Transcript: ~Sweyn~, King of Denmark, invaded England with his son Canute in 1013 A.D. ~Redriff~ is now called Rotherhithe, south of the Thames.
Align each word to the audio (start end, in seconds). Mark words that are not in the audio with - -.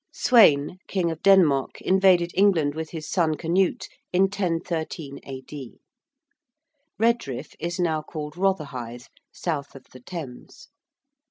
~Sweyn~, 0.11 0.79
King 0.87 1.11
of 1.11 1.21
Denmark, 1.21 1.79
invaded 1.79 2.31
England 2.33 2.73
with 2.73 2.89
his 2.89 3.07
son 3.07 3.35
Canute 3.37 3.87
in 4.11 4.23
1013 4.23 5.19
A.D. 5.23 5.79
~Redriff~ 6.99 7.53
is 7.59 7.79
now 7.79 8.01
called 8.01 8.35
Rotherhithe, 8.35 9.05
south 9.31 9.75
of 9.75 9.83
the 9.93 9.99
Thames. 9.99 10.69